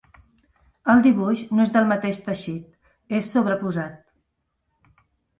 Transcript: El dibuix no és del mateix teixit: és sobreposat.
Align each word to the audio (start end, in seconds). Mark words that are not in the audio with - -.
El 0.93 1.01
dibuix 1.07 1.41
no 1.57 1.65
és 1.65 1.73
del 1.75 1.85
mateix 1.91 2.21
teixit: 2.29 2.63
és 3.19 3.29
sobreposat. 3.35 5.03